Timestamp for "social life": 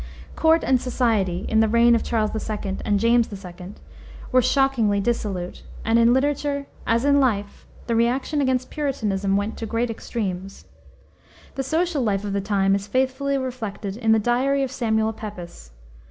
11.61-12.23